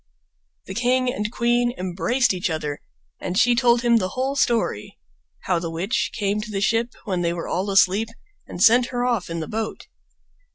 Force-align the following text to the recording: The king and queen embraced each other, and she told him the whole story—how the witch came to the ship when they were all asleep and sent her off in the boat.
The 0.65 0.73
king 0.73 1.13
and 1.13 1.31
queen 1.31 1.73
embraced 1.77 2.33
each 2.33 2.49
other, 2.49 2.81
and 3.19 3.37
she 3.37 3.53
told 3.53 3.83
him 3.83 3.97
the 3.97 4.09
whole 4.17 4.35
story—how 4.35 5.59
the 5.59 5.69
witch 5.69 6.09
came 6.17 6.41
to 6.41 6.49
the 6.49 6.59
ship 6.59 6.95
when 7.05 7.21
they 7.21 7.33
were 7.33 7.47
all 7.47 7.69
asleep 7.69 8.09
and 8.47 8.63
sent 8.63 8.87
her 8.87 9.05
off 9.05 9.29
in 9.29 9.41
the 9.41 9.47
boat. 9.47 9.85